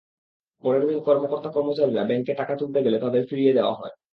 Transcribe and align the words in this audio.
পরের 0.63 0.83
দিন 0.87 0.99
কর্মকর্তা-কর্মচারীরা 1.07 2.03
ব্যাংকে 2.05 2.33
টাকা 2.35 2.53
তুলতে 2.55 2.79
গেলে 2.85 2.97
তাঁদের 2.99 3.23
ফিরিয়ে 3.29 3.55
দেওয়া 3.57 3.73
হয়। 3.73 3.93